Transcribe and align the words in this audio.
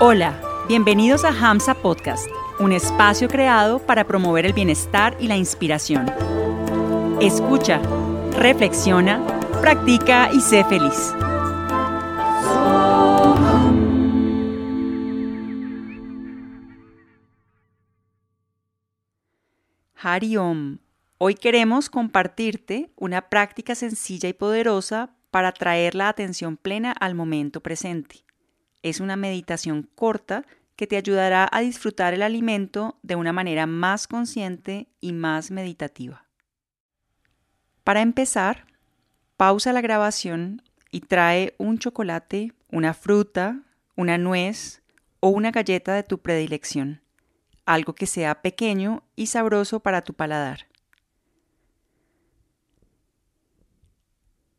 Hola, 0.00 0.42
bienvenidos 0.66 1.24
a 1.24 1.28
Hamsa 1.28 1.72
Podcast, 1.72 2.26
un 2.58 2.72
espacio 2.72 3.28
creado 3.28 3.78
para 3.78 4.04
promover 4.04 4.44
el 4.44 4.52
bienestar 4.52 5.16
y 5.20 5.28
la 5.28 5.36
inspiración. 5.36 6.10
Escucha, 7.20 7.80
reflexiona, 8.36 9.24
practica 9.60 10.30
y 10.32 10.40
sé 10.40 10.64
feliz. 10.64 11.14
Hari 19.94 20.36
Om. 20.36 20.78
Hoy 21.18 21.36
queremos 21.36 21.88
compartirte 21.88 22.90
una 22.96 23.28
práctica 23.28 23.76
sencilla 23.76 24.28
y 24.28 24.32
poderosa 24.32 25.14
para 25.30 25.52
traer 25.52 25.94
la 25.94 26.08
atención 26.08 26.56
plena 26.56 26.90
al 26.90 27.14
momento 27.14 27.60
presente. 27.60 28.24
Es 28.84 29.00
una 29.00 29.16
meditación 29.16 29.88
corta 29.94 30.44
que 30.76 30.86
te 30.86 30.98
ayudará 30.98 31.48
a 31.50 31.60
disfrutar 31.60 32.12
el 32.12 32.20
alimento 32.20 32.98
de 33.02 33.16
una 33.16 33.32
manera 33.32 33.66
más 33.66 34.06
consciente 34.06 34.88
y 35.00 35.14
más 35.14 35.50
meditativa. 35.50 36.26
Para 37.82 38.02
empezar, 38.02 38.66
pausa 39.38 39.72
la 39.72 39.80
grabación 39.80 40.60
y 40.90 41.00
trae 41.00 41.54
un 41.56 41.78
chocolate, 41.78 42.52
una 42.70 42.92
fruta, 42.92 43.62
una 43.96 44.18
nuez 44.18 44.82
o 45.20 45.28
una 45.28 45.50
galleta 45.50 45.94
de 45.94 46.02
tu 46.02 46.18
predilección, 46.18 47.00
algo 47.64 47.94
que 47.94 48.04
sea 48.06 48.42
pequeño 48.42 49.02
y 49.16 49.28
sabroso 49.28 49.80
para 49.80 50.02
tu 50.02 50.12
paladar. 50.12 50.66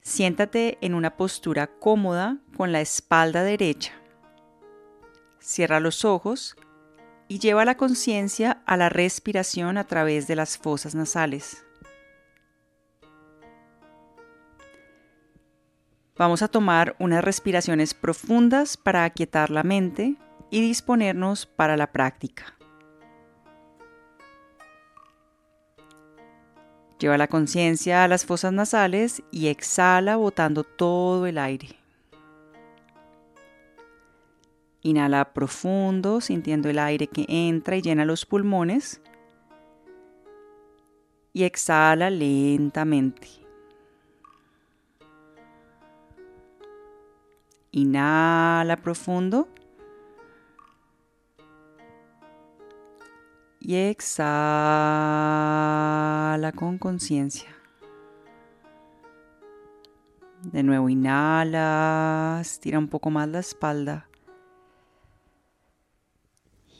Siéntate 0.00 0.78
en 0.80 0.94
una 0.94 1.18
postura 1.18 1.66
cómoda 1.66 2.38
con 2.56 2.72
la 2.72 2.80
espalda 2.80 3.42
derecha. 3.42 3.92
Cierra 5.44 5.78
los 5.78 6.06
ojos 6.06 6.56
y 7.28 7.38
lleva 7.38 7.66
la 7.66 7.76
conciencia 7.76 8.62
a 8.64 8.78
la 8.78 8.88
respiración 8.88 9.76
a 9.76 9.84
través 9.84 10.26
de 10.26 10.36
las 10.36 10.56
fosas 10.56 10.94
nasales. 10.94 11.66
Vamos 16.16 16.40
a 16.40 16.48
tomar 16.48 16.96
unas 16.98 17.22
respiraciones 17.22 17.92
profundas 17.92 18.78
para 18.78 19.04
aquietar 19.04 19.50
la 19.50 19.64
mente 19.64 20.16
y 20.48 20.62
disponernos 20.62 21.44
para 21.44 21.76
la 21.76 21.92
práctica. 21.92 22.56
Lleva 26.98 27.18
la 27.18 27.28
conciencia 27.28 28.02
a 28.02 28.08
las 28.08 28.24
fosas 28.24 28.54
nasales 28.54 29.22
y 29.30 29.48
exhala 29.48 30.16
botando 30.16 30.64
todo 30.64 31.26
el 31.26 31.36
aire. 31.36 31.83
Inhala 34.84 35.32
profundo, 35.32 36.20
sintiendo 36.20 36.70
el 36.70 36.78
aire 36.78 37.08
que 37.08 37.26
entra 37.28 37.76
y 37.76 37.82
llena 37.82 38.04
los 38.04 38.24
pulmones. 38.24 39.00
Y 41.32 41.42
exhala 41.42 42.10
lentamente. 42.10 43.26
Inhala 47.72 48.76
profundo. 48.76 49.48
y 53.66 53.76
exhala 53.76 54.12
con 56.54 56.76
conciencia. 56.76 57.48
De 60.42 60.62
nuevo 60.62 60.90
inhala, 60.90 62.40
estira 62.42 62.78
un 62.78 62.88
poco 62.88 63.08
más 63.08 63.26
la 63.26 63.38
espalda. 63.38 64.06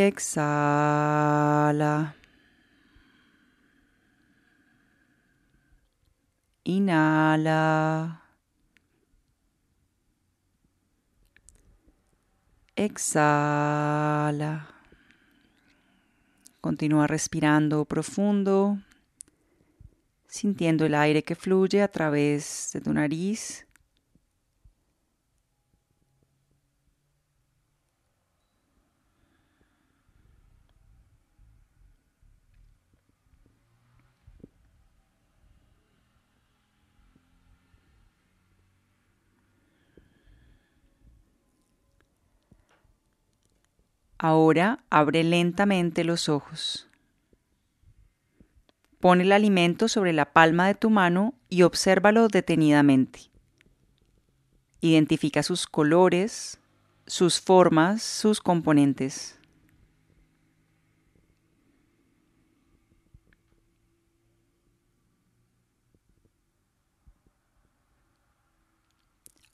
Exhala. 0.00 1.94
Inhala. 6.64 8.22
Exhala. 12.76 14.66
Continúa 16.60 17.06
respirando 17.06 17.84
profundo, 17.84 18.78
sintiendo 20.26 20.84
el 20.84 20.94
aire 20.94 21.22
que 21.22 21.34
fluye 21.34 21.80
a 21.80 21.88
través 21.88 22.70
de 22.74 22.80
tu 22.80 22.92
nariz. 22.92 23.66
Ahora 44.18 44.84
abre 44.88 45.24
lentamente 45.24 46.04
los 46.04 46.28
ojos. 46.28 46.88
Pon 48.98 49.20
el 49.20 49.32
alimento 49.32 49.88
sobre 49.88 50.12
la 50.12 50.32
palma 50.32 50.66
de 50.66 50.74
tu 50.74 50.88
mano 50.88 51.34
y 51.50 51.62
obsérvalo 51.62 52.28
detenidamente. 52.28 53.30
Identifica 54.80 55.42
sus 55.42 55.66
colores, 55.66 56.60
sus 57.06 57.40
formas, 57.40 58.02
sus 58.02 58.40
componentes. 58.40 59.38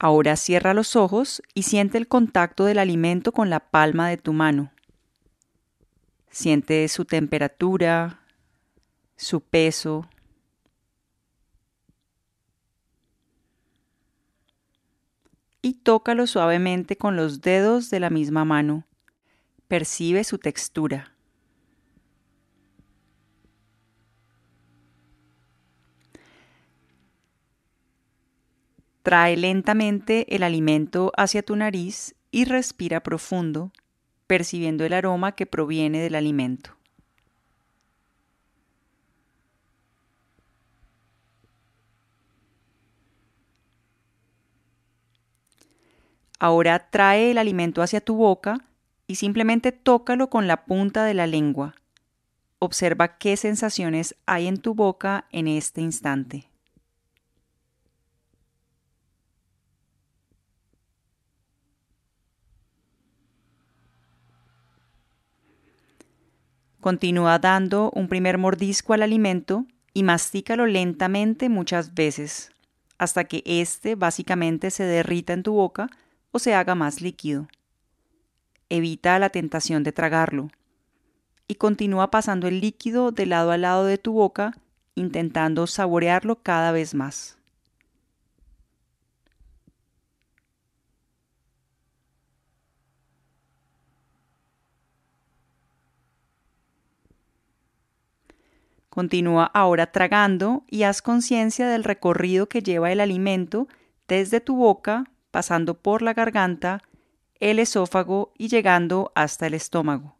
Ahora 0.02 0.34
cierra 0.34 0.74
los 0.74 0.96
ojos 0.96 1.44
y 1.54 1.62
siente 1.62 1.96
el 1.96 2.08
contacto 2.08 2.64
del 2.64 2.80
alimento 2.80 3.30
con 3.30 3.50
la 3.50 3.60
palma 3.60 4.08
de 4.08 4.16
tu 4.16 4.32
mano. 4.32 4.72
Siente 6.28 6.88
su 6.88 7.04
temperatura, 7.04 8.20
su 9.14 9.40
peso. 9.42 10.10
Y 15.62 15.74
tócalo 15.74 16.26
suavemente 16.26 16.96
con 16.96 17.14
los 17.14 17.40
dedos 17.40 17.88
de 17.88 18.00
la 18.00 18.10
misma 18.10 18.44
mano. 18.44 18.88
Percibe 19.68 20.24
su 20.24 20.38
textura. 20.38 21.11
Trae 29.02 29.36
lentamente 29.36 30.34
el 30.34 30.44
alimento 30.44 31.12
hacia 31.16 31.42
tu 31.42 31.56
nariz 31.56 32.14
y 32.30 32.44
respira 32.44 33.02
profundo, 33.02 33.72
percibiendo 34.26 34.84
el 34.84 34.92
aroma 34.92 35.32
que 35.32 35.46
proviene 35.46 36.00
del 36.00 36.14
alimento. 36.14 36.76
Ahora 46.38 46.90
trae 46.90 47.30
el 47.30 47.38
alimento 47.38 47.82
hacia 47.82 48.00
tu 48.00 48.16
boca 48.16 48.64
y 49.06 49.14
simplemente 49.16 49.70
tócalo 49.70 50.28
con 50.28 50.48
la 50.48 50.64
punta 50.64 51.04
de 51.04 51.14
la 51.14 51.26
lengua. 51.26 51.76
Observa 52.58 53.18
qué 53.18 53.36
sensaciones 53.36 54.16
hay 54.26 54.48
en 54.48 54.58
tu 54.58 54.74
boca 54.74 55.26
en 55.30 55.46
este 55.46 55.80
instante. 55.82 56.51
Continúa 66.82 67.38
dando 67.38 67.92
un 67.94 68.08
primer 68.08 68.38
mordisco 68.38 68.92
al 68.92 69.02
alimento 69.02 69.66
y 69.94 70.02
mastícalo 70.02 70.66
lentamente 70.66 71.48
muchas 71.48 71.94
veces, 71.94 72.50
hasta 72.98 73.22
que 73.22 73.44
éste 73.46 73.94
básicamente 73.94 74.72
se 74.72 74.82
derrita 74.82 75.32
en 75.32 75.44
tu 75.44 75.52
boca 75.52 75.88
o 76.32 76.40
se 76.40 76.54
haga 76.54 76.74
más 76.74 77.00
líquido. 77.00 77.46
Evita 78.68 79.20
la 79.20 79.30
tentación 79.30 79.84
de 79.84 79.92
tragarlo 79.92 80.50
y 81.46 81.54
continúa 81.54 82.10
pasando 82.10 82.48
el 82.48 82.60
líquido 82.60 83.12
de 83.12 83.26
lado 83.26 83.52
a 83.52 83.58
lado 83.58 83.84
de 83.84 83.98
tu 83.98 84.14
boca, 84.14 84.50
intentando 84.96 85.68
saborearlo 85.68 86.42
cada 86.42 86.72
vez 86.72 86.94
más. 86.94 87.38
Continúa 98.92 99.46
ahora 99.54 99.90
tragando 99.90 100.64
y 100.68 100.82
haz 100.82 101.00
conciencia 101.00 101.66
del 101.66 101.82
recorrido 101.82 102.50
que 102.50 102.60
lleva 102.60 102.92
el 102.92 103.00
alimento 103.00 103.66
desde 104.06 104.42
tu 104.42 104.54
boca, 104.56 105.10
pasando 105.30 105.80
por 105.80 106.02
la 106.02 106.12
garganta, 106.12 106.82
el 107.40 107.58
esófago 107.58 108.34
y 108.36 108.48
llegando 108.48 109.10
hasta 109.14 109.46
el 109.46 109.54
estómago. 109.54 110.18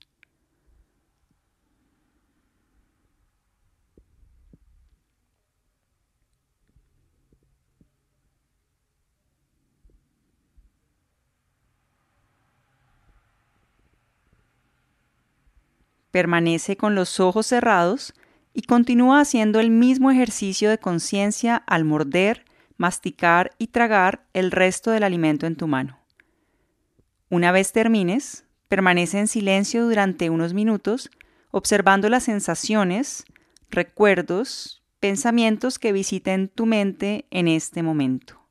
Permanece 16.11 16.79
con 16.79 16.95
los 16.95 17.21
ojos 17.21 17.47
cerrados 17.47 18.15
y 18.55 18.63
continúa 18.63 19.21
haciendo 19.21 19.61
el 19.61 19.71
mismo 19.71 20.11
ejercicio 20.11 20.71
de 20.71 20.79
conciencia 20.79 21.57
al 21.57 21.85
morder, 21.85 22.45
masticar 22.77 23.53
y 23.59 23.69
tragar 23.69 24.27
el 24.33 24.51
resto 24.51 24.91
del 24.91 25.05
alimento 25.05 25.47
en 25.47 25.57
tu 25.57 25.67
mano. 25.67 25.99
Una 27.31 27.53
vez 27.53 27.73
termines, 27.73 28.45
permanece 28.69 29.19
en 29.19 29.29
silencio 29.29 29.85
durante 29.85 30.31
unos 30.31 30.53
minutos, 30.53 31.11
observando 31.51 32.09
las 32.09 32.25
sensaciones, 32.25 33.25
recuerdos, 33.71 34.83
pensamientos 35.01 35.79
que 35.79 35.93
visiten 35.93 36.49
tu 36.49 36.67
mente 36.67 37.27
en 37.31 37.49
este 37.49 37.83
momento. 37.83 38.42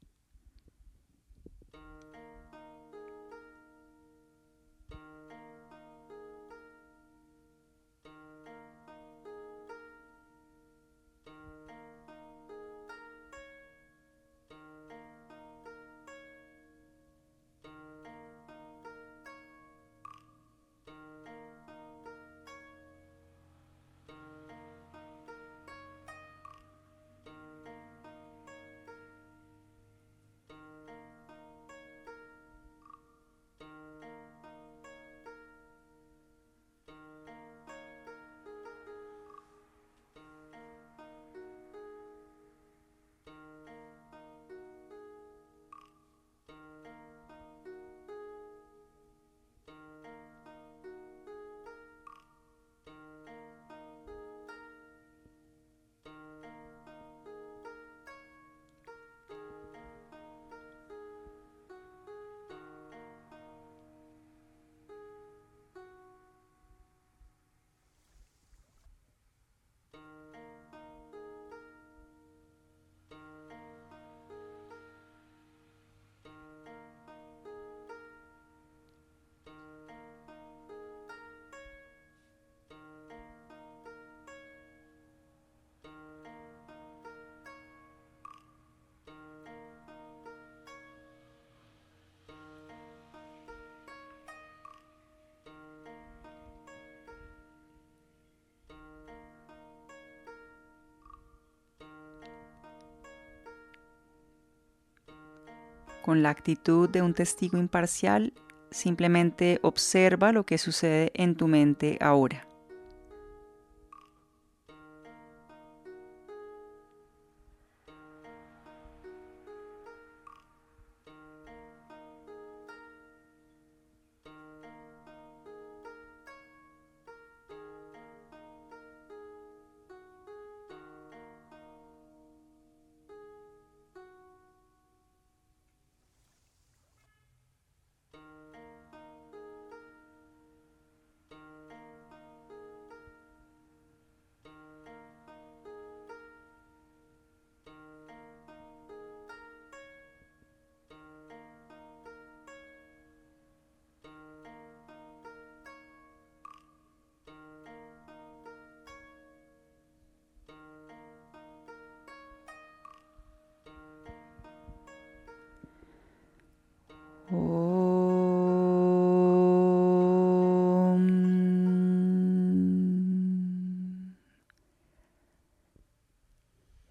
Con 106.02 106.24
la 106.24 106.30
actitud 106.30 106.90
de 106.90 107.02
un 107.02 107.14
testigo 107.14 107.58
imparcial, 107.58 108.34
simplemente 108.72 109.60
observa 109.62 110.32
lo 110.32 110.46
que 110.46 110.58
sucede 110.58 111.12
en 111.14 111.36
tu 111.36 111.48
mente 111.48 111.98
ahora. 112.02 112.51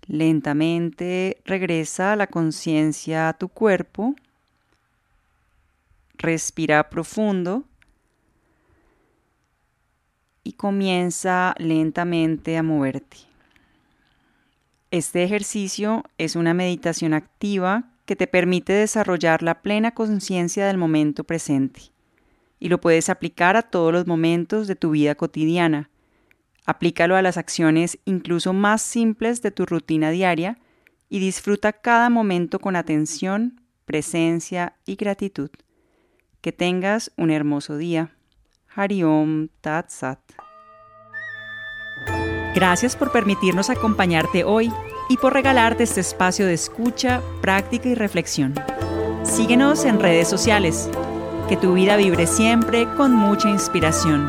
Lentamente 0.06 1.40
regresa 1.44 2.16
la 2.16 2.26
conciencia 2.26 3.28
a 3.28 3.34
tu 3.34 3.48
cuerpo. 3.48 4.16
Respira 6.14 6.90
profundo 6.90 7.64
y 10.42 10.54
comienza 10.54 11.54
lentamente 11.58 12.56
a 12.56 12.64
moverte. 12.64 13.18
Este 14.90 15.22
ejercicio 15.22 16.02
es 16.18 16.34
una 16.34 16.54
meditación 16.54 17.14
activa 17.14 17.84
que 18.10 18.16
te 18.16 18.26
permite 18.26 18.72
desarrollar 18.72 19.40
la 19.40 19.62
plena 19.62 19.92
conciencia 19.92 20.66
del 20.66 20.76
momento 20.76 21.22
presente 21.22 21.92
y 22.58 22.68
lo 22.68 22.80
puedes 22.80 23.08
aplicar 23.08 23.56
a 23.56 23.62
todos 23.62 23.92
los 23.92 24.08
momentos 24.08 24.66
de 24.66 24.74
tu 24.74 24.90
vida 24.90 25.14
cotidiana. 25.14 25.90
Aplícalo 26.66 27.14
a 27.14 27.22
las 27.22 27.36
acciones 27.36 28.00
incluso 28.06 28.52
más 28.52 28.82
simples 28.82 29.42
de 29.42 29.52
tu 29.52 29.64
rutina 29.64 30.10
diaria 30.10 30.58
y 31.08 31.20
disfruta 31.20 31.72
cada 31.72 32.10
momento 32.10 32.58
con 32.58 32.74
atención, 32.74 33.60
presencia 33.84 34.74
y 34.86 34.96
gratitud. 34.96 35.50
Que 36.40 36.50
tengas 36.50 37.12
un 37.16 37.30
hermoso 37.30 37.76
día. 37.76 38.16
Hariom 38.74 39.50
Tat 39.60 39.88
Sat. 39.88 40.18
Gracias 42.56 42.96
por 42.96 43.12
permitirnos 43.12 43.70
acompañarte 43.70 44.42
hoy 44.42 44.68
y 45.10 45.16
por 45.16 45.34
regalarte 45.34 45.82
este 45.82 46.00
espacio 46.00 46.46
de 46.46 46.54
escucha, 46.54 47.20
práctica 47.42 47.88
y 47.88 47.96
reflexión. 47.96 48.54
Síguenos 49.24 49.84
en 49.84 49.98
redes 49.98 50.28
sociales. 50.28 50.88
Que 51.48 51.56
tu 51.56 51.74
vida 51.74 51.96
vibre 51.96 52.28
siempre 52.28 52.86
con 52.96 53.12
mucha 53.12 53.50
inspiración. 53.50 54.28